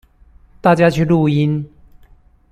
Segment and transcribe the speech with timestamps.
[0.61, 1.69] 大家去錄音